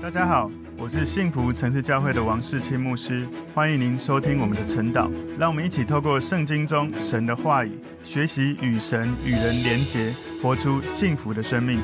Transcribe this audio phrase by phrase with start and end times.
[0.00, 0.48] 大家好，
[0.78, 5.10] 我是幸福城市教会的王世清牧师，欢迎您收听我们的晨祷。
[5.36, 11.80] 让我们一起透过圣经中神的话语，学习与神与人连结，活出幸福的生命。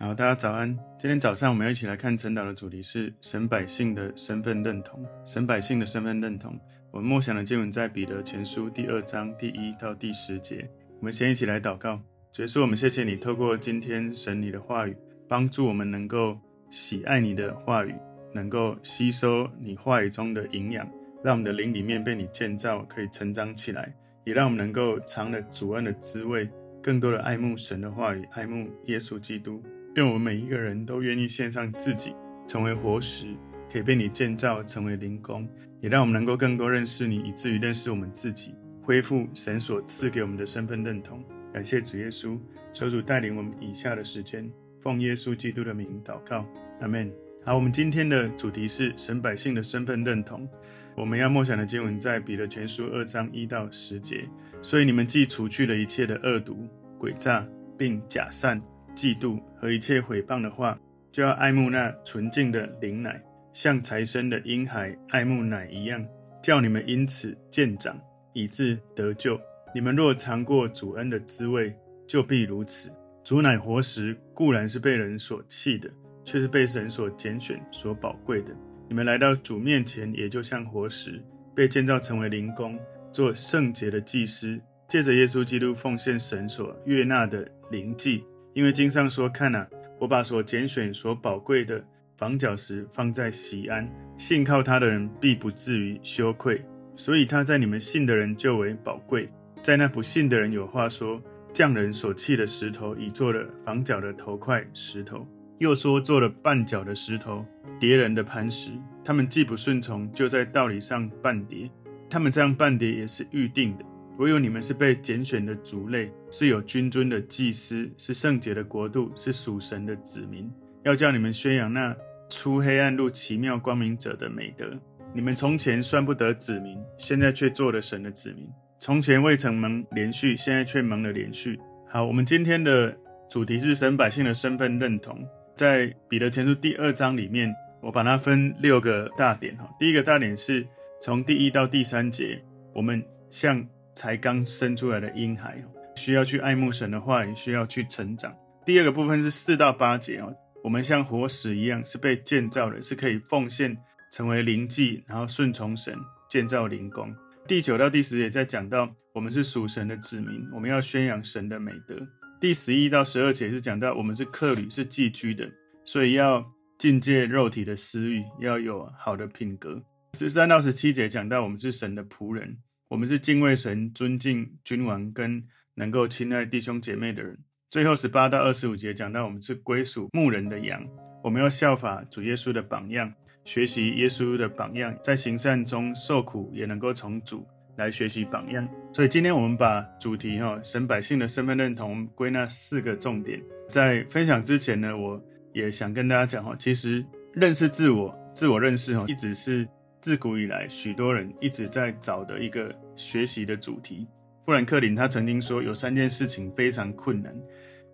[0.00, 0.76] 好，大家早安。
[0.98, 5.00] 今天早上我们要一起来看晨祷的主题是神百姓的身份认同。
[5.24, 6.58] 神百姓的身份认同，
[6.90, 10.68] 我们默想的经文在彼得前书第二章第一到第十节。
[10.98, 12.00] 我们先一起来祷告，
[12.32, 14.96] 主耶稣，我们谢谢你透过今天神你的话语。
[15.32, 16.38] 帮助我们能够
[16.68, 17.94] 喜爱你的话语，
[18.34, 20.86] 能够吸收你话语中的营养，
[21.24, 26.46] 让我们的灵里面被你建造，可以成长起来，也让我们能够尝了主恩的滋味，
[26.82, 29.62] 更多的爱慕神的话语，爱慕耶稣基督。
[29.94, 32.14] 愿我们每一个人都愿意献上自己，
[32.46, 33.34] 成为活石，
[33.72, 35.48] 可以被你建造，成为灵宫，
[35.80, 41.24] 也让我们能够更多认识你，以至于认识我们自己，恢复神所赐给我们的身份认同。
[41.54, 42.38] 感谢主耶稣，
[42.74, 44.46] 求主带领我们以下的时间。
[44.82, 46.44] 奉耶稣基督的名祷告，
[46.80, 47.10] 阿门。
[47.44, 50.48] 好，我们今天的主题是神百姓的身份认同。
[50.96, 54.28] 我们要默想的经文在彼得前书二章一到十节。
[54.60, 57.46] 所以你们既除去了一切的恶毒、诡诈，
[57.78, 58.60] 并假善、
[58.94, 60.78] 嫉妒和一切毁谤的话，
[61.10, 63.20] 就要爱慕那纯净的灵奶，
[63.52, 66.04] 像财生的婴孩爱慕奶一样，
[66.42, 67.98] 叫你们因此渐长，
[68.34, 69.40] 以致得救。
[69.74, 71.74] 你们若尝过主恩的滋味，
[72.06, 72.92] 就必如此。
[73.24, 75.88] 主乃活石，固然是被人所弃的，
[76.24, 78.52] 却是被神所拣选、所宝贵的。
[78.88, 81.22] 你们来到主面前，也就像活石，
[81.54, 82.76] 被建造成为灵宫，
[83.12, 88.24] 做圣洁的祭司，借着耶稣基督奉献神所悦纳的灵祭。
[88.54, 89.66] 因为经上说：“看哪，
[90.00, 91.82] 我把所拣选、所宝贵的
[92.16, 96.60] 房角石放在锡安，信靠他的人必不至于羞愧。
[96.96, 99.30] 所以他在你们信的人就为宝贵，
[99.62, 101.22] 在那不信的人有话说。”
[101.52, 105.26] 匠人所砌的石头，已做了房角的头块石头；
[105.58, 107.44] 又说做了绊脚的石头，
[107.78, 108.70] 叠人的磐石。
[109.04, 111.70] 他们既不顺从，就在道理上绊跌。
[112.08, 113.84] 他们这样绊跌也是预定的。
[114.18, 120.50] 唯有你们是被拣选的族类，是有君尊的祭司，是圣洁的国度，是属神的子民。
[120.84, 121.94] 要叫你们宣扬那
[122.28, 124.66] 出黑暗入奇妙光明者的美德。
[125.14, 128.48] 你们从前算不得子民，现在却做了神的子民。
[128.84, 131.56] 从前未曾蒙连续，现在却蒙了连续。
[131.88, 132.92] 好，我们今天的
[133.30, 135.24] 主题是神百姓的身份认同。
[135.54, 139.70] 在彼得前书第二章里面，我把它分六个大点哈。
[139.78, 140.66] 第一个大点是
[141.00, 142.42] 从第一到第三节，
[142.74, 143.00] 我们
[143.30, 143.64] 像
[143.94, 145.62] 才刚生出来的婴孩，
[145.94, 148.34] 需要去爱慕神的话也，需要去成长。
[148.66, 153.78] 第二个部分是四到八节哦，我们像活石一样，是被建造的，是可以奉献
[154.10, 155.96] 成为灵祭，然后顺从神，
[156.28, 157.14] 建造灵宫。
[157.44, 161.96] 第九到第十节在讲到我们是属神的子民，我们要宣扬神的美德。
[162.40, 165.50] 第十一到十二节是讲到我们是客旅，是寄居的，
[165.84, 166.44] 所以要
[166.78, 169.82] 禁戒肉体的私欲，要有好的品格。
[170.14, 172.56] 十三到十七节讲到我们是神的仆人，
[172.88, 175.42] 我们是敬畏神、尊敬君王跟
[175.74, 177.36] 能够亲爱弟兄姐妹的人。
[177.70, 180.86] 最后十八到二十五节讲到我们是归属牧人的羊，
[181.24, 183.12] 我们要效法主耶稣的榜样。
[183.44, 188.68] 学习耶稣的榜样，在行善中受苦，也能够从主来学习榜样。
[188.92, 193.42] 所以今天我们把主题哈神百姓的身份认同归纳四个重点。
[193.68, 195.20] 在分享之前呢，我
[195.52, 199.66] 也想跟大家讲哈，其实认识自我、自我认识哈，一直是
[200.00, 204.06] 自古以来许多人一直在找的一个学习的主题。
[204.44, 207.34] 富兰克林他曾经说，有三件事情非常困难，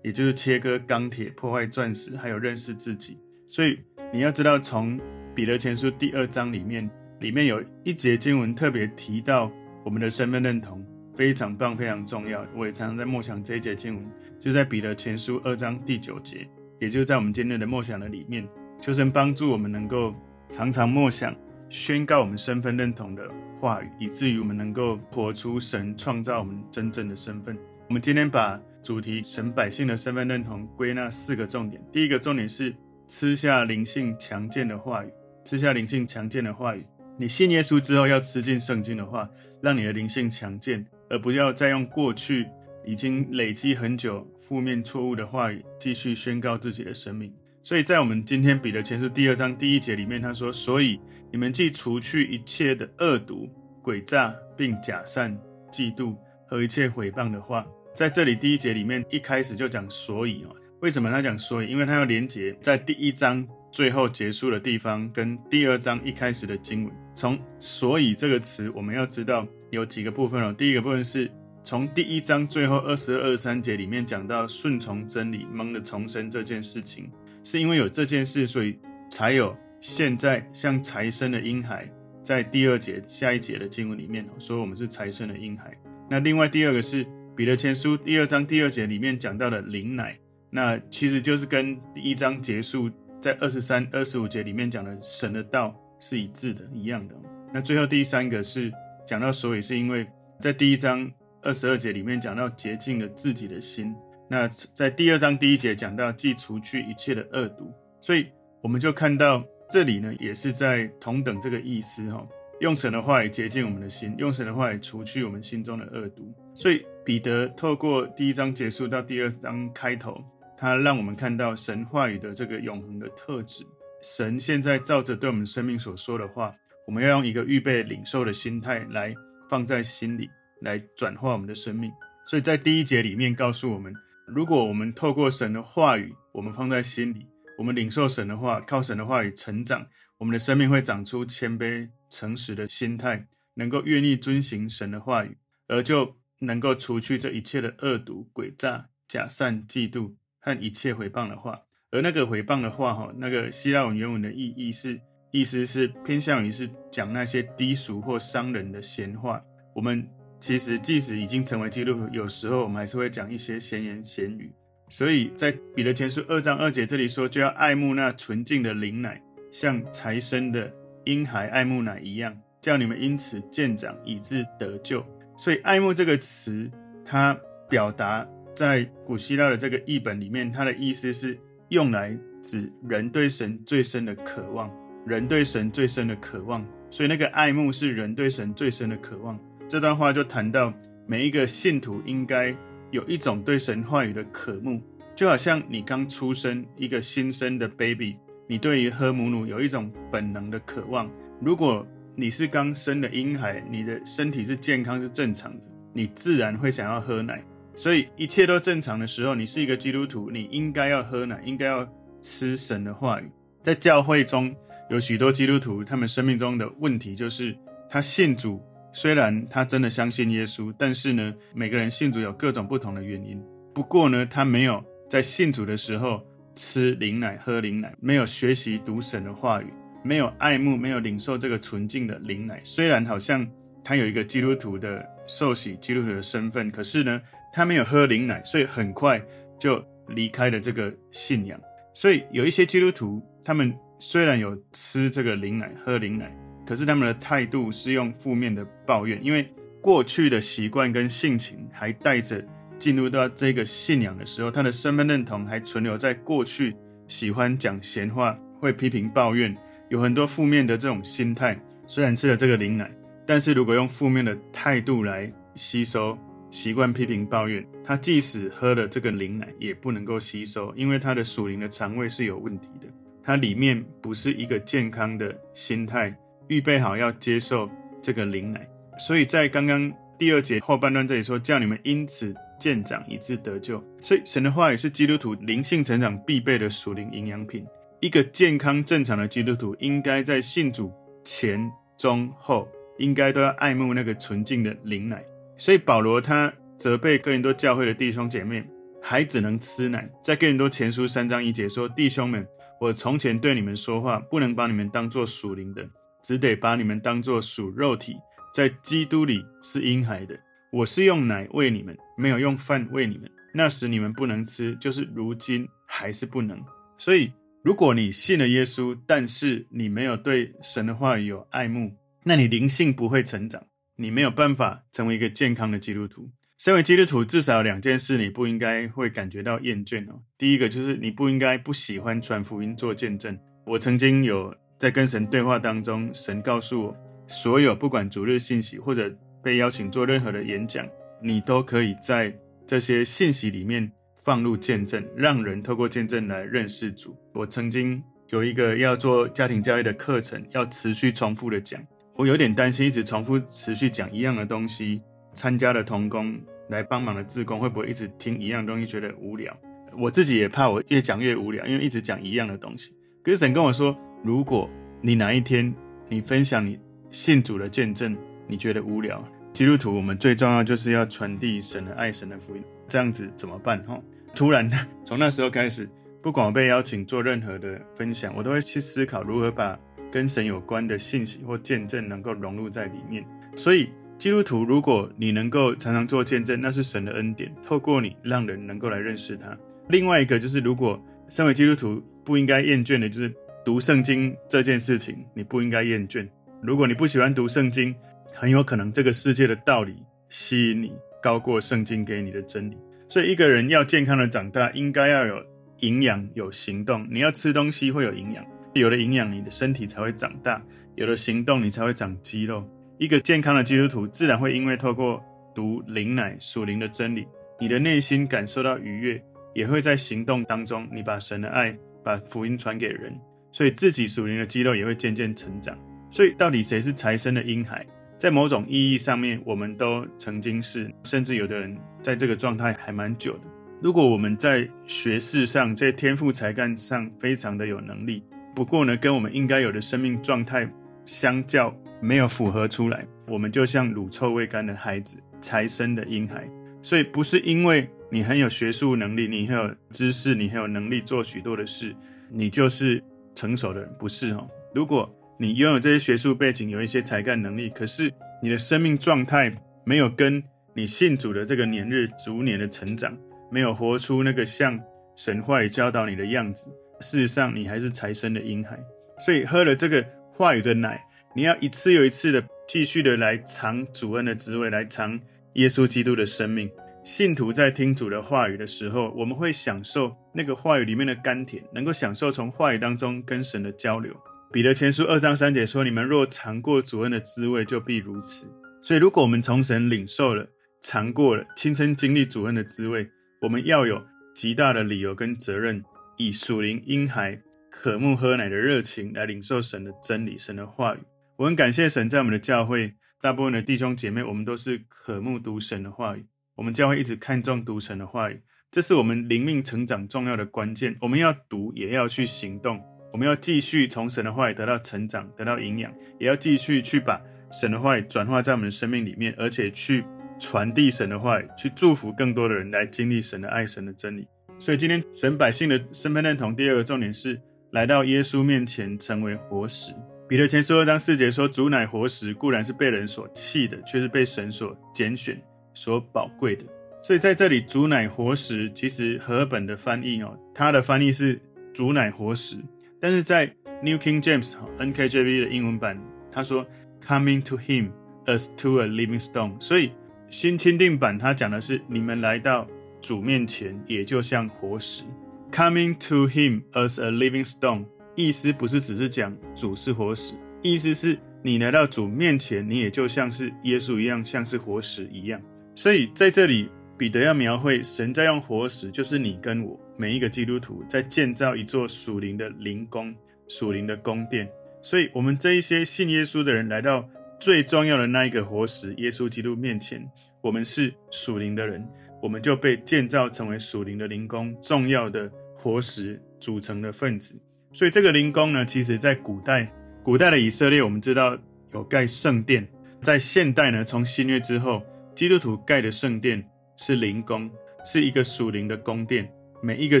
[0.02, 3.18] 也就是切割钢铁、破坏钻石，还有认识自己。
[3.48, 3.78] 所以
[4.16, 4.98] 你要知道从
[5.34, 6.88] 彼得前书第二章里面，
[7.20, 9.52] 里面有一节经文特别提到
[9.84, 10.82] 我们的身份认同，
[11.14, 12.42] 非常棒，非常重要。
[12.56, 14.10] 我也常常在默想这一节经文，
[14.40, 16.48] 就在彼得前书二章第九节，
[16.80, 18.48] 也就在我们今天的默想的里面，
[18.80, 20.14] 求神帮助我们能够
[20.48, 21.36] 常常默想，
[21.68, 27.54] 宣告我们身份认同的话语，以至于我们能够活出神创造我们真正的身份。
[27.86, 32.74] 我们今天把主题神百姓的身份认同归纳四个重点，第一个重点是
[33.06, 35.10] 吃下灵性强健的话语。
[35.44, 36.84] 吃下灵性强健的话语，
[37.16, 39.30] 你信耶稣之后要吃进圣经的话，
[39.60, 42.48] 让你的灵性强健，而不要再用过去
[42.84, 47.32] 已经累积很久负面错误的话语继续宣告自己的生命。
[47.62, 53.48] 所以在我们今天彼得前书第二章第一节里面，他说：“所以你们既除去一切的恶毒、
[53.84, 55.36] 诡诈，并假善、
[55.70, 56.16] 嫉妒
[56.48, 57.64] 和一切毁谤的话。”
[57.94, 60.54] 在这里第一节里面一开始就讲“所以”哦，
[60.86, 61.66] 为什么他讲“所以”？
[61.68, 63.44] 因为他要连接在第一章。
[63.72, 70.54] 最后结束的地方跟第二章一开始的经文，从“所以”这个词，我们要知道有几个部分哦。
[70.56, 71.30] 第一个部分是
[71.62, 77.10] 从第一章最后二十二、三节里面讲到顺从真理、蒙了重生这件事情，
[77.44, 78.78] 是因为有这件事，所以
[79.10, 81.86] 才有现在像才生的婴孩，
[82.22, 85.76] 在第二节下一节的经文里面说我们是才生的婴孩。
[86.08, 87.04] 那另外第二个是
[87.36, 90.18] 彼得前书第二章第二节里面讲到的灵奶，
[90.56, 97.14] 那其实就是跟第一章结束在二十三、二十五节里面讲的神的道是一致的，一样的。
[97.52, 98.72] 那最后第三个是
[99.06, 100.06] 讲到所以是因为
[100.40, 101.12] 在第一章
[101.42, 103.94] 二十二节里面讲到洁净了自己的心。
[104.30, 107.70] 那在第二章第一节讲到，既除去一切的恶毒，
[108.00, 108.28] 所以
[108.62, 112.26] 我们就看到这里呢，也是在同等这个意思哈。
[112.60, 116.32] 用神的话语洁净我们的心，用神的话语除去我们心中的恶毒。
[116.54, 120.24] 所以彼得透过第一章结束到第二章开头，
[120.56, 123.64] 他让我们看到神话语的这个永恒的特质。
[124.02, 126.54] 神现在照着对我们生命所说的话，
[126.86, 129.14] 我们要用一个预备领受的心态来
[129.48, 130.28] 放在心里，
[130.60, 131.90] 来转化我们的生命。
[132.24, 133.92] 所以在第一节里面告诉我们。
[134.26, 137.24] 如果我们透过神的话语，我们放在心里，
[137.56, 139.86] 我们领受神的话，靠神的话语成长，
[140.18, 145.38] 我们的生命会长出谦卑、诚实的心态，能够愿意遵行神的话语，
[145.68, 150.12] 而就能够除去这一切的恶毒、诡诈、假善、嫉妒
[150.46, 151.60] 和一切毁谤的话。
[151.90, 154.98] 而那个毁谤的话，哈，那个希腊文原文的意义是，
[155.30, 159.42] 意思是偏向于是讲那些低俗或伤人的闲话。
[159.74, 160.08] 我们。
[160.38, 164.52] 其实，即使已经成为基督徒，有时候我们还是会讲一些闲言闲语。
[164.90, 169.20] 所以在彼得前书二章二节这里说，就要爱慕那纯净的灵奶，
[169.50, 170.70] 像才生的
[171.04, 175.02] 婴孩爱慕奶一样，叫你们因此渐长，以致得救。
[175.38, 176.70] 所以，爱慕这个词，
[177.02, 178.24] 它表达
[178.56, 181.38] 在古希腊的这个译本里面，它的意思是
[181.68, 184.70] 用来指人对神最深的渴望，
[185.04, 186.66] 人对神最深的渴望。
[186.90, 189.38] 所以，那个爱慕是人对神最深的渴望。
[189.68, 190.72] 这段话就谈到
[191.06, 192.56] 每一个信徒应该
[192.90, 194.80] 有一种对神话语的渴慕，
[195.14, 198.16] 就好像你刚出生一个新生的 baby，
[198.46, 201.10] 你对于喝母乳有一种本能的渴望。
[201.42, 205.60] 如果你是刚生的婴孩，你的身体是健康是正常的，
[205.92, 207.44] 你自然会想要喝奶。
[207.76, 211.86] 所以一切都正常的时候，你是一个基督徒，你应该要喝奶，应该要
[212.22, 213.30] 吃神的话语。
[213.62, 214.52] 在教会中
[214.88, 217.56] 有许多基督徒，他们生命中的问题就是
[217.90, 218.60] 他信主。
[218.92, 223.38] 虽然他真的相信耶稣，但是呢，每个人信主有各种不同的原因。
[223.74, 229.66] 不过呢，他没有在信主的时候吃灵奶、喝灵奶，没有学习读神的话语，
[230.02, 232.58] 没有爱慕、没有领受这个纯净的灵奶。
[232.64, 233.46] 虽然好像
[233.84, 237.20] 他有一个基督徒的受洗、基督徒的身份，可是呢，
[237.56, 239.18] 他没有喝灵奶，所以很快
[239.58, 241.58] 就离开了这个信仰。
[241.94, 246.30] 所以有一些基督徒，他们虽然有吃这个灵奶、喝灵奶。
[246.66, 249.48] 可是他们的态度是用负面的抱怨，因为
[249.80, 252.44] 过去的习惯跟性情还带着
[252.78, 256.76] 进入到这个信仰的时候，他的身份认同还存留在过去，
[257.08, 259.56] 喜欢讲闲话，会批评抱怨，
[259.88, 261.58] 有很多负面的这种心态。
[261.86, 262.90] 虽然吃了这个灵奶，
[263.24, 266.18] 但是如果用负面的态度来吸收，
[266.56, 272.86] 习惯批评抱怨，他即使喝了这个灵奶，也不能够吸收，因为他的属灵的肠胃是有问题的，
[273.22, 276.16] 它里面不是一个健康的心态。
[276.48, 277.68] 预备好要接受
[278.00, 278.66] 这个灵奶，
[278.98, 283.84] 所以在刚刚第二节后半段这里说，叫你们因此渐长，以致得救。
[284.00, 287.66] 所以神的话也是基督徒灵性成长必备的属灵营养品。
[288.00, 290.90] 一个健康正常的基督徒，应该在信主
[291.22, 295.22] 前、中、后，应该都要爱慕那个纯净的灵奶。
[295.56, 298.64] 所以保罗他责备哥林多教会的弟兄姐妹，
[299.02, 300.08] 还只能吃奶。
[300.22, 302.46] 在哥林多前书三章一节说：“弟兄们，
[302.80, 305.88] 我从前对你们说话，不能把你们当作属灵的。”
[306.22, 308.16] 只得把你们当作属肉体，
[308.52, 310.36] 在基督里是婴孩的。
[310.72, 313.30] 我是用奶喂你们，没有用饭喂你们。
[313.54, 316.60] 那时你们不能吃，就是如今还是不能。
[316.98, 317.32] 所以，
[317.62, 321.94] 如果你信了耶稣，但是你没有对神的话语有爱慕，
[322.24, 323.62] 那你灵性不会成长，
[323.96, 326.30] 你没有办法成为一个健康的基督徒。
[326.56, 330.22] 身为基督徒，至少有两件事你不应该会感觉到厌倦哦。
[330.38, 333.38] 第一个就是你不应该不喜欢传福音做见证。
[333.66, 334.54] 我曾经有。
[334.78, 339.10] 在跟神对话当中，神告诉我，所有不管主日信息或者
[339.42, 340.86] 被邀请做任何的演讲，
[341.22, 343.90] 你都可以在这些信息里面
[344.22, 347.16] 放入见证，让人透过见证来认识主。
[347.32, 351.82] 我曾经有一个要做家庭教育的课程，要持续重复的讲，
[352.16, 355.00] 我有点担心，一直重复持续讲一样的东西，
[355.34, 359.56] 参加的同工来帮忙的志工会不会一直听一样东西觉得无聊？
[359.98, 362.94] 我自己也怕我越讲越无聊，因为一直讲一样的东西。
[363.22, 363.96] 可是神跟我说。
[364.24, 364.68] 如果
[365.00, 365.72] 你哪一天
[366.08, 366.76] 你分享你
[367.12, 368.16] 信主的见证，
[368.48, 373.80] 你觉得无聊，基督徒我们最重要就是要传递神的爱、神的福音，这样子怎么办？
[373.84, 374.00] 哈，
[374.34, 374.68] 突然
[375.04, 375.88] 从那时候开始，
[376.20, 379.78] 不管我被邀请做任何的分享，我都会去思考如何把
[380.16, 383.22] 跟神有关的信息或见证能够融入在里面。
[383.54, 389.54] 所以，基督徒，如果你能够常常做见证，那是神的恩典，透过你让人能够来认识他。
[389.90, 393.30] 另外一个就是，如果身为基督徒不应该厌倦的，就是
[393.62, 396.26] 读圣经这件事情，你不应该厌倦。
[396.62, 397.94] 如果你不喜欢读圣经，
[398.32, 399.96] 很有可能这个世界的道理
[400.30, 402.78] 吸引你，高过圣经给你的真理。
[403.06, 405.36] 所以，一个人要健康的长大，应该要有
[405.80, 407.06] 营养、有行动。
[407.10, 408.42] 你要吃东西会有营养，
[408.78, 410.60] 有了营养，你的身体才会长大；
[410.94, 412.68] 有了行动，你才会长肌肉。
[412.98, 415.22] 一个健康的基督徒，自然会因为透过
[415.54, 417.26] 读灵奶属灵的真理，
[417.60, 419.22] 你的内心感受到愉悦，
[419.54, 423.18] 也会在行动当中，你把神的爱、把福音传给人，
[423.52, 425.76] 所以自己属灵的肌肉也会渐渐成长。
[426.10, 427.84] 所以，到底谁是财生的婴孩？
[428.16, 433.40] 在某种意义上面，我们都曾经是，甚至有的人在这个状态还蛮久的。
[433.82, 438.22] 如果我们在学识上、在天赋才干上非常的有能力，
[438.56, 440.66] 不过呢，跟我们应该有的生命状态
[441.04, 446.48] 相较，没有符合出来，我们就像乳臭未干的孩子，才生的婴孩。
[446.80, 451.94] 所以不是因为你很有学术能力，你很有知识，你很有能力做许多的事，
[452.30, 454.48] 你就是成熟的人，不是哦。
[454.74, 458.10] 如果你拥有这些学术背景，有一些才干能力，可是
[458.42, 463.14] 你的生命状态没有跟你信主的这个年日逐年的成长，
[463.50, 464.80] 没有活出那个像
[465.14, 468.78] 神话语教导你的样子，事实上你还是财神的婴孩。
[469.24, 471.02] 所以喝了这个话语的奶。
[471.34, 475.20] 你要一次又一次的继续的来尝主恩的滋味，来尝
[475.54, 476.70] 耶稣基督的生命。
[477.04, 484.12] 信徒在听主的话语的时候，我们会享受那个话语里面的甘甜，能够享受从话语当中跟神的交流。
[484.50, 488.50] 彼得前书二章三节说：“你们若尝过主恩的滋味，就必如此。”
[488.82, 490.46] 所以，如果我们从神领受了、
[490.80, 493.06] 尝过了、亲身经历主恩的滋味，
[493.42, 494.02] 我们要有
[494.34, 495.84] 极大的理由跟责任，
[496.16, 500.98] 以属灵婴孩渴慕喝奶的热情来领受神的真理、神的话语。
[501.36, 506.26] 我很感谢神，在我们的教会，大部分的弟兄姐妹，我们都是渴慕读神的话语。
[506.54, 510.96] 我们教会一直看重读神的话语，这是我们灵命成长重要的关键。
[511.02, 512.82] 我们要读，也要去行动。
[513.12, 517.20] 我们要继续从神的话语得到成长，得到营养，也要继续去把
[517.52, 520.04] 神的话语转化在我们的生命里面，而且去
[520.40, 524.26] 传递神的话语，去祝福更多的人来经历神的爱、神的真理。
[524.58, 527.40] 所以今天神百姓的身份认同，第二个重点是
[527.72, 529.92] 来到耶稣面前，成为活石。
[530.28, 535.40] 彼得前书二章四节说：“主乃活石，固然是被人所弃的，却是被神所拣选、
[535.72, 536.64] 所宝贵的。”
[537.00, 541.40] 所以在这里，“主乃活石”其实和本的翻译哦，它的翻译是
[541.72, 542.56] “主乃活石”，
[543.00, 543.46] 但是在
[543.82, 545.96] New King James 哈 NKJV 的英文版，
[546.32, 546.66] 他说
[547.06, 547.90] “coming to Him
[548.24, 549.60] as to a living stone”。
[549.60, 549.92] 所以
[550.28, 552.66] 新钦定版它讲的是：“你们来到
[553.06, 555.04] 主面前，也就像活石。
[555.52, 557.84] ”“coming to Him as a living stone”。
[558.16, 565.40] 意思不是只是讲主是活石，意思是你来到主面前，你也就像是耶稣一样，像是活石一样。
[565.76, 573.14] 所以在这里，彼得要描绘神在用活石，就是你跟我每一个基督徒在建造一座属灵的灵宫、
[573.46, 574.48] 属灵的宫殿。
[574.82, 577.08] 所以，我们这一些信耶稣的人来到
[577.38, 580.10] 最重要的那一个活石——耶稣基督面前，
[580.40, 581.86] 我们是属灵的人，
[582.26, 587.40] 我们就被建造成为属灵的灵宫，重要的活石组成的分子。
[587.72, 591.38] 所以这个灵宫呢，其实在古代，古代的以色列，我们知道
[591.72, 592.66] 有盖圣殿。
[593.00, 594.82] 在现代呢，从新约之后，
[595.14, 596.44] 基督徒盖的圣殿
[596.76, 597.48] 是灵宫，
[597.84, 599.32] 是一个属灵的宫殿。
[599.62, 600.00] 每一个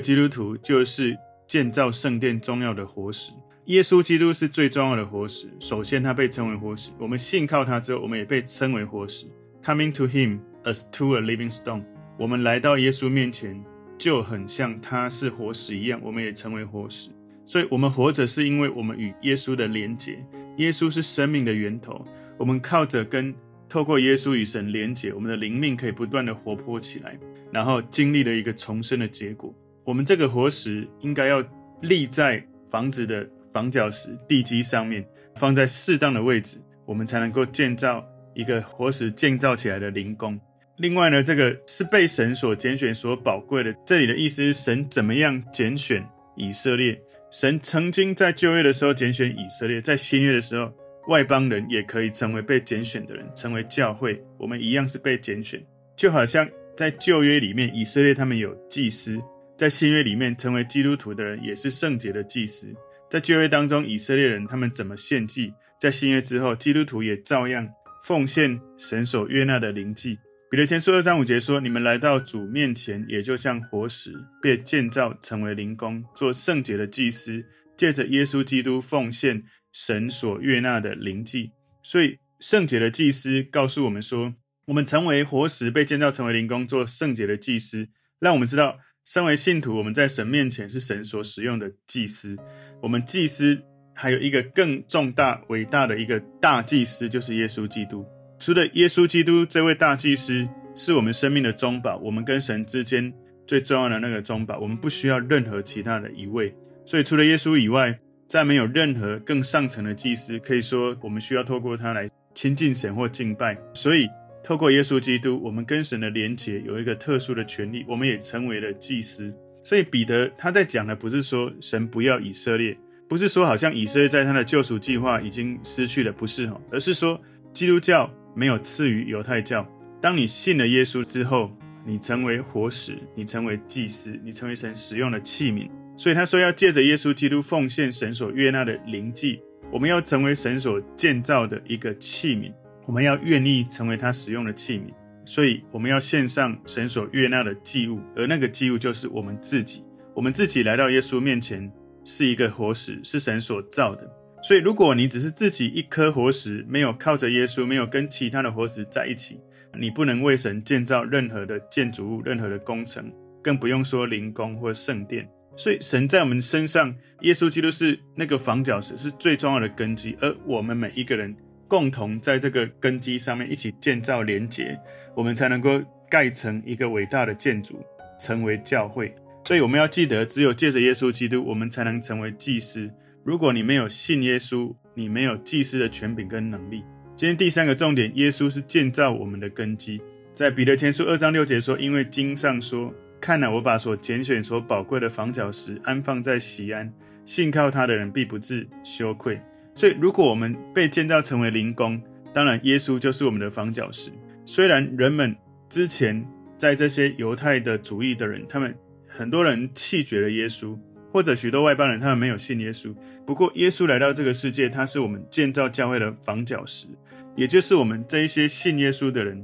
[0.00, 1.16] 基督徒就是
[1.46, 3.32] 建造圣殿重要的活石。
[3.66, 5.46] 耶稣基督是最重要的活石。
[5.60, 6.90] 首先，他被称为活石。
[6.98, 9.26] 我们信靠他之后，我们也被称为活石。
[9.62, 11.84] Coming to him as to a living stone，
[12.18, 13.62] 我们来到耶稣面前，
[13.98, 17.10] 就很像他是活石一样，我们也成为活石。
[17.44, 20.18] 所以，我们活着是因为我们与耶稣的连结。
[20.56, 22.04] 耶稣是生命的源头，
[22.38, 23.34] 我们靠着跟
[23.68, 27.18] 透过耶稣与神连结，我们的灵命可以不断的活泼起来，
[27.52, 29.54] 然后经历了一个重生的结果。
[29.84, 31.44] 我们这个活石应该要
[31.82, 38.04] 立在房子的房角石、地基上面，放在适当的位置，我们才能够建造
[38.34, 40.40] 一个活石建造起来的灵宫。
[40.78, 43.74] 另外呢，这个是被神所拣选、所宝贵的。
[43.84, 46.06] 这里的意思是神怎么样拣选
[46.36, 47.00] 以色列。
[47.30, 50.70] 神曾经在旧约的时候拣选以色列，在新约的时候，
[51.08, 54.22] 外邦人也可以成为被拣选的人，成为教会。
[54.38, 55.62] 我们一样是被拣选，
[55.96, 59.18] 就好像在旧约里面，以色列他们有祭司；
[59.56, 62.74] 在新约里面，成为基督徒的人也是圣洁的祭司。
[63.10, 67.66] 在旧约当中，以色列人他们怎么献祭，在新约之后，基督徒也照样
[68.04, 70.18] 奉献神所悦纳的灵祭。
[70.56, 77.44] 彼得前书二章五节说：“你们来到主面前，也就像活石，被建造成为灵宫，做圣洁的祭司，
[77.76, 81.50] 借着耶稣基督奉献神所悦纳的灵祭。”
[81.84, 84.32] 所以，圣洁的祭司告诉我们说，
[84.64, 92.34] 我们成为活石，被建造成为灵宫，做圣洁的祭司，让我们知道，身为信徒，我们在神面前是神所使用的祭司。
[92.80, 98.06] 我们祭司还有一个更重大、伟大的一个大祭司，就是耶稣基督。
[98.38, 103.12] 除了耶稣基督这位大祭司是我们生命的中保，我们跟神之间
[103.46, 106.54] 最重要的那个中保，我们不需要任何其他的一位。
[106.84, 110.38] 所以除了耶稣以外，再没有任何更上层的祭司。
[110.38, 113.56] 可以说，我们需要透过他来亲近神或敬拜。
[113.72, 114.08] 所以，
[114.44, 119.34] 透过耶稣基督，我们跟神的连结有一个特殊的权利，我们也成为了祭司。
[119.64, 122.76] 所以彼得他在讲的不是说神不要以色列，
[123.08, 127.20] 不是说好像以色列在他的救赎计划已经失去了，不是哈，而是说
[127.54, 128.08] 基督教。
[128.36, 129.66] 没有赐于犹太教。
[130.00, 131.50] 当你信了耶稣之后，
[131.84, 135.68] 你成为活石，你成为祭司，你成为神使用的器皿。
[135.96, 139.40] 所以他说要借着耶稣基督奉献神所悦纳的灵祭，
[139.72, 142.52] 我们要成为神所建造的一个器皿，
[142.86, 144.92] 我们要愿意成为他使用的器皿。
[145.24, 149.82] 所以我们要献上神所悦纳的祭物，而那个祭物就是我们自己。
[150.14, 151.70] 我们自己来到耶稣面前
[152.04, 154.08] 是一个活石，是神所造的。
[154.46, 159.40] 所以，如果你只是自己一颗活石，没有靠着耶稣，没有跟其他的活石在一起，
[159.76, 163.12] 你不能为神建造任何的建筑物、任何的工程，
[163.42, 165.28] 更不用说灵宫或圣殿。
[165.56, 171.34] 所以，神在我们身上，耶稣基督是那个房角石，是最重要的根基，而我们每一个人
[171.66, 174.78] 共同在这个根基上面一起建造连结，
[175.16, 177.84] 我们才能够盖成一个伟大的建筑，
[178.16, 179.12] 成为教会。
[179.44, 182.88] 所以，我们要记得，只有借着耶稣基督，我们才能成为祭司。
[183.26, 186.84] 如果你没有信耶稣，你没有祭司的权柄跟能力。
[187.16, 190.00] 今天第三个重点，耶稣是建造我们的根基。
[190.32, 196.92] 在彼得前书二章六节说：“因为经上说，看哪，我把所拣选、所宝贵的房角石安放在西安，
[197.24, 199.40] 信靠他的人必不致羞愧。”
[199.74, 202.00] 所以，如果我们被建造成为灵宫，
[202.32, 204.12] 当然耶稣就是我们的房角石。
[204.44, 205.34] 虽然人们
[205.68, 206.24] 之前
[206.56, 208.72] 在这些犹太的主义的人，他们
[209.08, 210.78] 很多人弃绝了耶稣。
[211.16, 212.94] 或者许多外邦人，他们没有信耶稣。
[213.24, 216.88] 不过，耶稣来到这个世界，他是我们建造教会的房角石，
[217.34, 219.42] 也就是我们这一些信耶稣的人。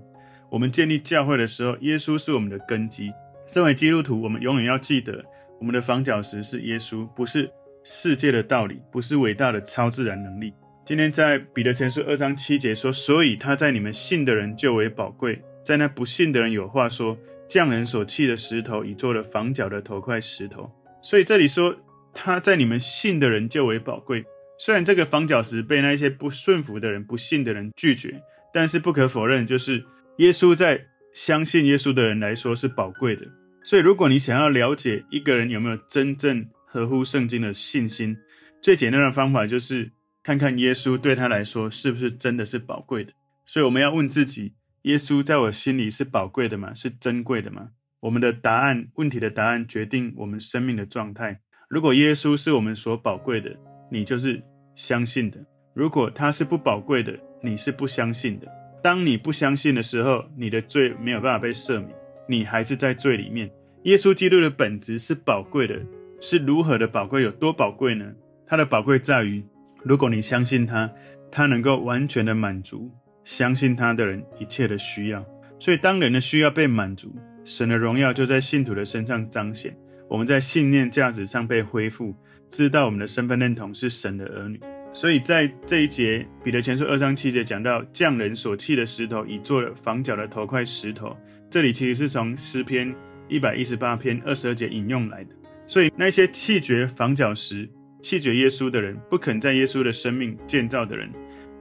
[0.50, 3.10] 我们建立教会的时候，耶稣是我们的根基。
[3.46, 5.24] 身为基督徒，我们永远要记得，
[5.58, 7.50] 我们的房角石是耶稣，不是
[7.84, 10.52] 世界的道理，不是伟大的超自然能力。
[10.84, 17.16] 今天在彼得前书二章七节说：“所以他在你们信的人就为宝贵，在那不信的人有话说，
[17.48, 20.70] 匠人所弃的石头，已做了房角的头块石头。”
[21.02, 21.76] 所以这里说，
[22.14, 24.24] 他在你们信的人就为宝贵。
[24.58, 29.84] 虽然这个房角石被那些不顺服的人、不信的人拒绝，但是不可否认，就是
[30.18, 33.22] 耶稣在相信耶稣的人来说是宝贵的。
[33.64, 38.16] 所以，如果你想要了解一个人有没有真正合乎圣经的信心，
[38.60, 39.90] 最简单的方法就是
[40.22, 43.12] 看看耶稣对他来说是不是真的是宝贵的。
[43.44, 46.72] 所以，我们要问自己：耶稣在我心里是宝贵的吗？
[46.72, 47.70] 是珍贵的吗？
[48.02, 51.38] 我们的答案，问题的答案决定我们生命的状态。
[51.68, 53.56] 如果耶稣是我们所宝贵的，
[53.92, 54.42] 你就是
[54.74, 55.38] 相信的；
[55.72, 58.48] 如果他是不宝贵的，你是不相信的。
[58.82, 61.90] 当你不相信的时候，你的罪没有办法被赦免，
[62.28, 63.48] 你还是在罪里面。
[63.84, 65.80] 耶稣基督的本质是宝贵的，
[66.20, 67.22] 是如何的宝贵？
[67.22, 68.12] 有多宝贵呢？
[68.44, 69.40] 他的宝贵在于，
[69.84, 70.90] 如果你相信他，
[71.30, 72.90] 他能够完全的满足
[73.22, 75.24] 相信他的人一切的需要。
[75.60, 79.76] 所以，当人的需要被满足，神的荣耀就在信徒的身上彰显，
[80.08, 82.14] 我们在信念价值上被恢复，
[82.48, 84.60] 知道我们的身份认同是神的儿女。
[84.92, 91.16] 所以在这一节，彼得前书二章七节讲到，匠人所弃的石头，已做了房角的头块石头。
[91.50, 92.94] 这里其实是从诗篇
[93.28, 95.30] 一百一十八篇二十二节引用来的。
[95.66, 97.68] 所以那些弃绝房角石、
[98.02, 101.10] 弃绝耶稣的人，不肯在耶稣的生命建造的人，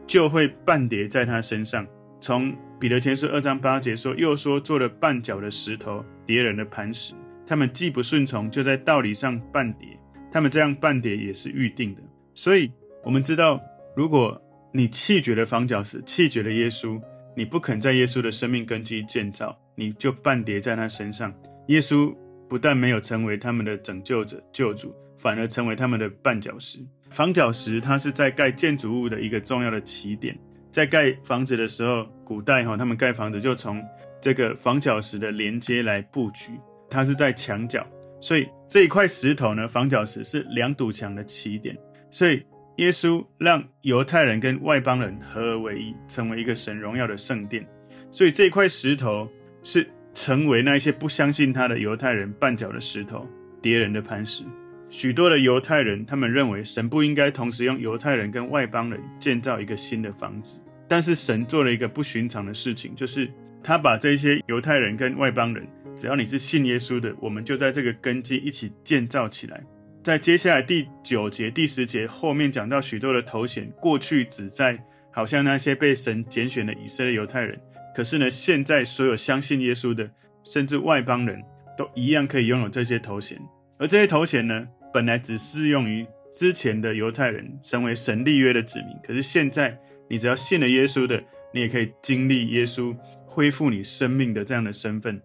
[0.06, 1.88] 就会绊跌在他身上。
[2.22, 7.16] 从彼得前书二章八节说，又说做了绊脚的石头，跌人的磐石。
[7.48, 9.90] 他们既不顺从，就在道理上绊跌。
[10.32, 12.02] 他们这样绊跌也是预定的。
[12.36, 12.72] 所以，
[13.04, 13.60] 我们知道，
[13.96, 14.40] 如果
[14.72, 17.02] 你弃绝了房角石，弃绝了耶稣，
[17.36, 21.34] 你不肯在耶稣的生命根基建造，你就绊跌在他身上。
[21.68, 22.16] 耶稣
[22.48, 26.80] 不但没有成为他们的拯救者、救主，反而成为他们的绊脚石。
[27.10, 30.38] 房角石，它是在盖建筑物的一个重要的起点。
[30.72, 33.84] 在盖房子的时候，古代哈，他们盖房子就从
[34.22, 36.54] 这个房角石的连接来布局，
[36.90, 37.86] 它是在墙角，
[38.22, 41.78] 所以这一块石头呢，房角石是两堵墙的起点。
[42.10, 42.42] 所以
[42.78, 47.68] 耶稣让犹太人跟外邦人合而为一，成为一个神荣耀的圣殿。
[48.10, 49.30] 所以这块石头
[49.64, 53.28] 是成为那些不相信他的犹太人绊脚的石头，
[53.62, 54.44] 敌人的磐石。
[54.90, 60.61] 许多的犹太人，他们认为神不应该同时用犹太人跟外邦人建造一个新的房子。
[60.92, 63.32] 但是神做了一个不寻常的事情，就是
[63.64, 69.64] 他把这些犹太人跟外邦人，只要你是信耶稣的，我们就在这个根基一起建造起来。
[70.04, 74.78] 在接下来第九节、第十节后面讲到许多的头衔，过去只在
[75.14, 77.58] 好像那些被神拣选的以色列犹太人，
[77.96, 80.12] 可是呢，现在所有相信耶稣的，
[80.44, 81.42] 甚至外邦人
[81.78, 83.40] 都一样可以拥有这些头衔。
[83.78, 88.90] 而这些头衔呢，本来只适用于之前的犹太人，成为神立约的子民。
[89.08, 89.80] 可是现在，
[90.12, 92.94] 你只要信了耶稣的，你也可以经历耶稣
[93.26, 95.22] 恢复你生命的这样的身份。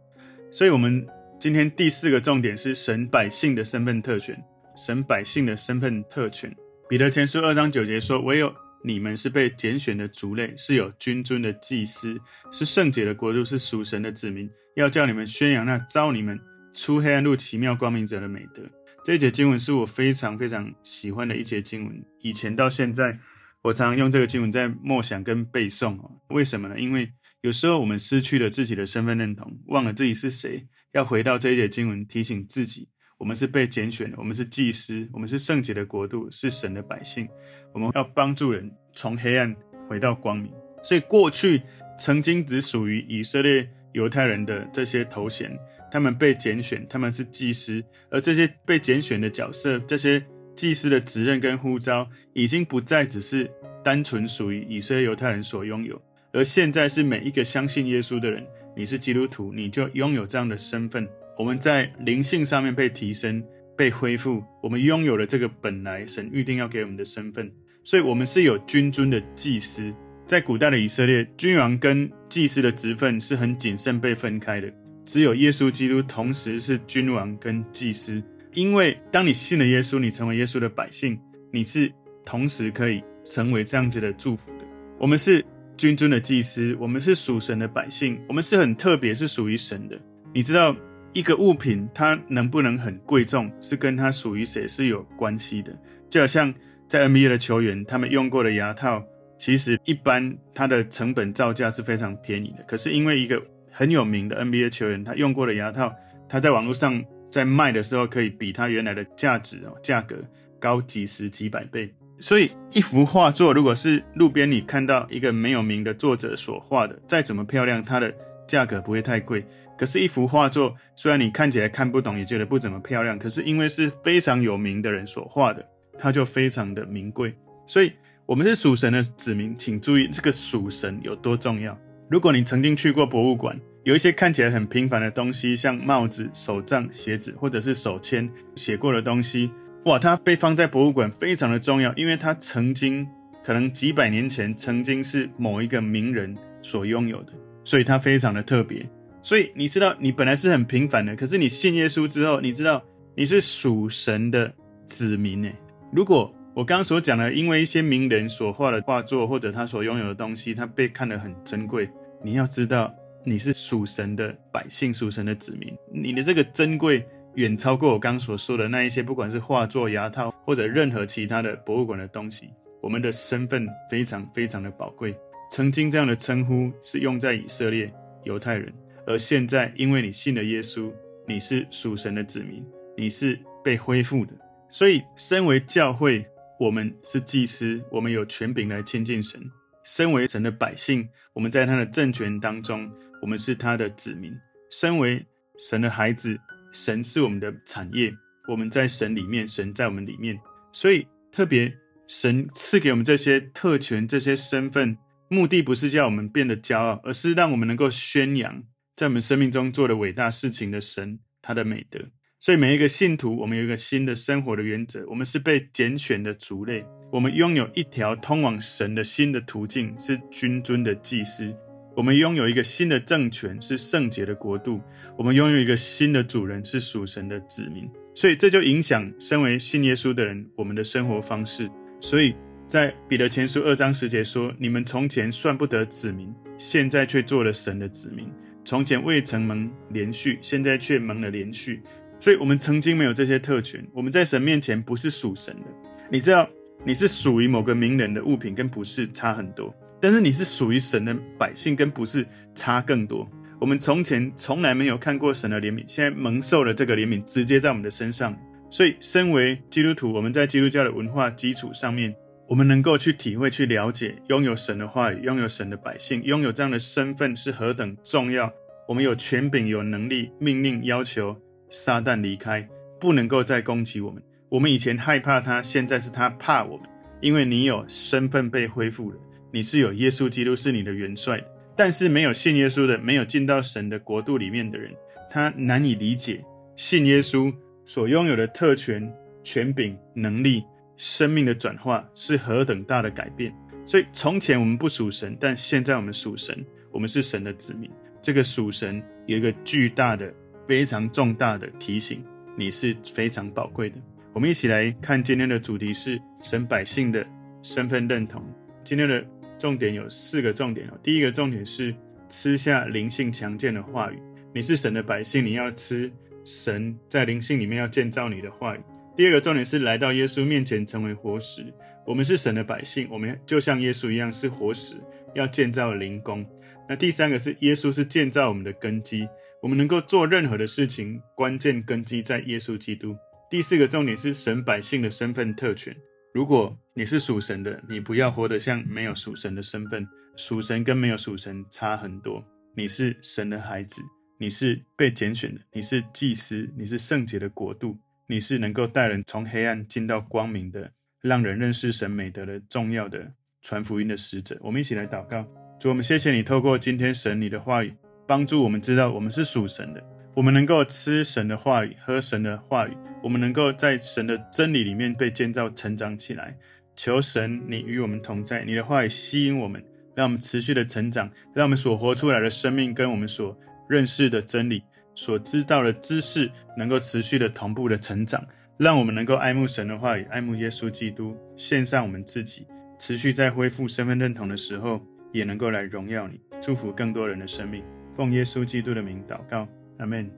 [0.53, 1.05] 所以，我们
[1.40, 4.40] 今天第四个重点是神百姓的身份特权。
[4.77, 6.55] 神百姓的身份特权。
[6.88, 12.16] 彼得前书二章九节说：“唯有你们是被拣选的族类，是有君尊的祭司，
[12.53, 16.38] 是圣洁的国度，是属神的子民，要叫你们宣扬那召你们
[16.72, 18.62] 出黑暗入奇妙光明者的美德。”
[19.03, 22.05] 这一节经文是我非常非常喜欢的一节经文。
[22.20, 23.18] 以前到现在，
[23.66, 25.98] 我常用这个经文在默想跟背诵。
[26.29, 26.79] 为什么呢？
[26.79, 37.26] 因为有时候我们失去了自己的身份认同，忘了自己是谁，要回到这一节经文，提醒自己，我们是被拣选的，我们是祭司，我们是圣洁的国度，是神的百姓。
[37.74, 39.52] 我们要帮助人从黑暗
[39.88, 40.52] 回到光明。
[40.81, 41.61] 所以过去
[41.98, 45.50] 曾经只属于以色列犹太人的这些头衔。
[45.90, 50.24] 他们被拣选，他们是祭司，而这些被拣选的角色，这些
[50.57, 53.49] 祭司的职任跟呼召，已经不再只是
[53.85, 56.01] 单纯属于以色列犹太人所拥有，
[56.33, 61.07] 而现在是每一个相信耶稣的人，你是基督徒，你就拥有这样的身份。
[61.38, 63.45] 我们在灵性上面被提升、
[63.77, 67.53] 被恢复，我们拥有了这个本来神预定要给我们的身份，
[67.85, 69.92] 所以我们是有君尊的祭司。
[70.25, 74.73] 在古代的以色列，君王跟祭司的职分是很谨慎被分开的。
[75.05, 78.21] 只有耶稣基督同时是君王跟祭司，
[78.57, 81.21] 因为当你信了耶稣，你成为耶稣的百姓，
[81.53, 81.92] 你是
[82.25, 84.64] 同时可以成为这样子的祝福的。
[84.99, 85.45] 我们是
[85.77, 90.01] 君尊的祭司，我们是属神的百姓，我们是很特别，是属于神的。
[90.33, 90.75] 你知道
[91.12, 95.79] 一个物品它能不能很贵重，是跟它属于谁是有关系的。
[96.09, 96.53] 就好像
[96.88, 99.05] 在 NBA 的球员，他们用过的牙套，
[99.38, 103.38] 其实一般它的成本造价是非常便宜的，可是因为一个
[103.71, 105.95] 很有名的 NBA 球员，他用过的牙套，
[106.27, 110.17] 他在网络上在卖的时候，可以比它原来的价值哦，价格
[110.59, 111.93] 高几十几百倍。
[112.19, 118.15] 所以一幅画作，如果是路边你看到一个没有名的作者所画的，再怎么漂亮，它的
[118.47, 119.45] 价格不会太贵。
[119.77, 125.62] 可是，一幅画作虽然你看起来看不懂，也觉得不怎么漂亮，可是因为是非常有名的人所画的，
[125.99, 127.35] 它就非常的名贵。
[127.67, 127.93] 所以，
[128.25, 131.79] 我们是属神的子民，请注意这个属神有多重要。
[132.09, 139.49] 如果你曾经去过博物馆，有一些看起来很平凡的东西，像帽子、手杖、鞋子，或者是手签写过的东西，
[139.85, 143.07] 哇，它被放在博物馆非常的重要，因为它曾经
[143.44, 148.85] 可能几百年前曾经是某一个名人所拥有的，所以它非常的特别。
[149.22, 152.83] 所以你知道，你本来是很平凡的，可是你信耶稣之后，你知道
[153.14, 154.53] 你是属神的
[154.85, 155.55] 子民诶。
[155.92, 161.88] 如果我刚刚所讲的，因为一些名人所画的画作，或者他所拥有的东西，他被看得很珍贵。
[162.25, 162.92] 你要知道，
[163.29, 165.77] 你是属神的百姓，属神的子民。
[165.93, 172.49] 你的这个珍贵远超过我刚所说的那一些，不管是画作、牙套，或者任何其他的博物馆的东西。
[172.81, 175.12] 我们的身份非常非常的宝贵。
[175.51, 178.73] 曾经这样的称呼是用在以色列犹太人，
[179.09, 180.93] 而现在因为你信了耶稣，
[181.27, 182.65] 你是属神的子民，
[182.97, 184.33] 你是被恢复的。
[184.69, 186.25] 所以，身为教会。
[186.59, 189.39] 我们是祭司，我们有权柄来亲近神。
[189.85, 192.91] 身为神的百姓，我们在他的政权当中，
[193.27, 194.33] 我们是他的子民。
[194.71, 195.27] 身为
[195.59, 196.39] 神的孩子，
[196.73, 198.15] 神是我们的产业。
[198.47, 200.39] 我们在神里面，神在我们里面。
[200.73, 208.62] 所以，特别神赐给我们这些特权、这些身份，目的不是叫我们变得骄傲，而是让我们能够宣扬
[208.95, 211.99] 在我们生命中做的伟大事情的神，他的美德。
[212.39, 215.05] 所以每一个信徒，我们有一个新的生活的原则。
[215.09, 221.53] 我们是被拣选的族类，我们拥有一条通往神的新的途径，是君尊的祭司。
[221.96, 224.82] 我们拥有一个新的政权，是圣洁的国度。
[225.16, 227.90] 我们拥有一个新的主人，是属神的子民。
[228.14, 231.70] 所以这就影响身为信耶稣的人，我们的生活方式。
[231.98, 232.35] 所以
[232.66, 238.26] 在彼得前书二章十节说：“你们从前算不得子民，现在却做了神的子民；
[238.62, 241.80] 从前未曾蒙怜恤，现在却蒙了怜恤。”
[242.20, 243.82] 所以，我们曾经没有这些特权。
[243.94, 245.66] 我们在神面前不是属神的。
[246.11, 246.46] 你知道，
[246.85, 249.74] 你是属于某个名人的物品，跟不是差很多。
[250.00, 253.28] 但是，你是属于神的百姓，跟不是差更多。
[253.59, 258.37] 我们从前从来没有看过神的怜悯，现在蒙受了这个怜悯，直接在我们的身上。
[258.70, 262.14] 所以，身为基督徒，我们在基督教的文化基础上面，
[262.46, 268.52] 我们能够去体会、去了解，拥有神的话语，拥有神的百姓，拥有这样的身份是何等重要。
[268.87, 271.35] 我们有权柄、有能力，命令、要求
[271.70, 272.68] 撒旦离开，
[273.00, 274.22] 不能够再攻击我们。
[274.48, 276.87] 我们以前害怕他，现在是他怕我们，
[277.20, 279.16] 因为你有身份被恢复了。
[279.57, 281.42] 你是有耶稣基督是你的元帅，
[281.75, 284.95] 但是没有信耶稣的，没有进到神的国度里面的人，
[285.31, 286.45] 他难以理解
[286.77, 287.51] 信耶稣
[287.87, 289.11] 所拥有的特权、
[289.42, 290.62] 权柄、能力、
[290.99, 293.51] 生命的转化是何等大的改变。
[293.87, 297.90] 所以从前我们不属神，但现在我们属神，我们是神的子民。
[298.21, 300.31] 这个属神有一个巨大的、
[300.69, 302.23] 非常重大的提醒，
[302.59, 303.97] 你是非常宝贵的。
[304.35, 307.27] 我们一起来看今天的主题是神百姓的
[307.62, 308.45] 身份认同。
[308.85, 309.27] 今天的。
[309.59, 310.99] 重点有四个重点哦。
[311.03, 311.95] 第一个重点是
[312.29, 314.19] 吃下灵性强健的话语。
[314.55, 316.11] 你是神的百姓，你要吃
[316.45, 318.81] 神在灵性里面要建造你的话语。
[319.14, 321.64] 第二个重点是来到耶稣面前成为活石。
[322.07, 324.95] 我们是神的百姓，我们就像耶稣一样是活石，
[325.35, 326.47] 要建造灵宫。
[326.88, 329.29] 那第三个是耶稣是建造我们的根基，
[329.61, 333.16] 我们能够做任何的事情，关键根基在耶稣基督。
[333.51, 335.97] 第四个重点是神百姓的身份特权。
[336.37, 340.07] 如果你是属神的，你不要活得像没有属神的身份。
[340.37, 342.44] 属神跟没有属神差很多。
[342.75, 344.03] 你是神的孩子，
[344.38, 347.96] 你是被拣选的，你是祭司，你是圣洁的国度，
[348.27, 354.59] 你是能够带人从黑暗进到光明的，让人认识神美德的重要的传福音的使者。
[354.61, 355.42] 我们一起来祷告，
[355.81, 357.94] 主，我们谢谢你透过今天神你的话语，
[358.27, 360.05] 帮助我们知道我们是属神的。
[360.37, 366.55] 我们能够吃神的话语，喝神的话语，我们能够在神的真理里面被建造、成长起来。
[366.94, 369.83] 求神，你与我们同在，你的话语吸引我们，
[370.14, 374.83] 让我们持续的成长，让我们所活出来的生命跟我们所认识的真理、
[375.14, 378.46] 所知道的知识，能够持续的同步的成长，
[378.77, 382.66] 让我们能够爱慕神的话语，爱慕耶稣基督，献上我们自己，
[382.99, 385.01] 持续在恢复身份认同的时候，
[385.33, 387.83] 也能够来荣耀你，祝福更多人的生命。
[388.14, 389.66] 奉耶稣基督的名祷告。
[389.98, 390.30] 阿门。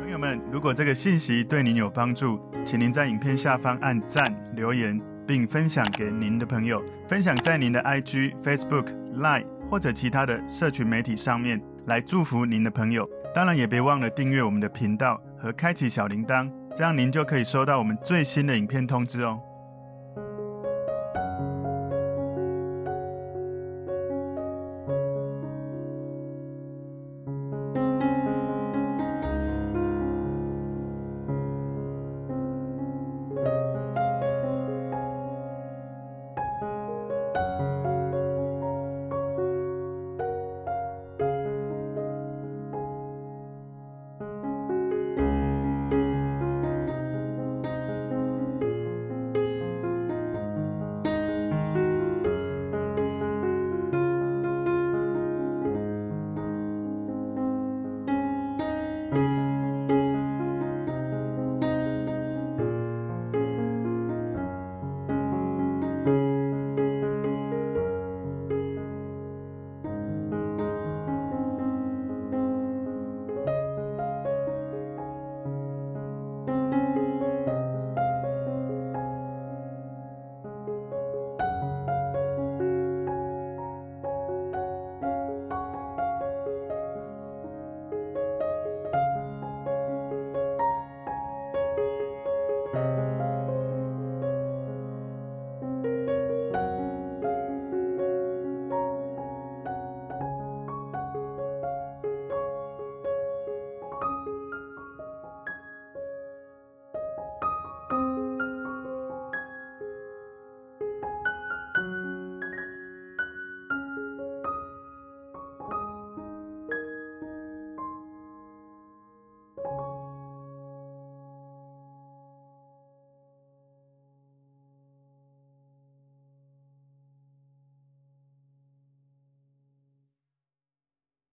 [0.00, 4.24] 朋友们，如果这个信息对您有帮助，请您在影片下方按赞、
[4.54, 13.08] 留言，并分享给您的朋友，分享在您的 IG、Facebook、Line 或者其他的社群媒体上面，来祝福您的朋友。
[13.34, 19.40] 当然，也别忘了订阅我们的频道和开启小铃铛，这样您就可以收到我们最新的影片通知哦。